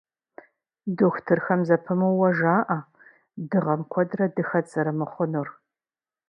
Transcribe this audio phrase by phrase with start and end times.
[0.97, 2.79] Дохутырхэм зэпымыууэ жаӀэ
[3.49, 5.47] дыгъэм куэдрэ дыхэт зэрымыхъунур.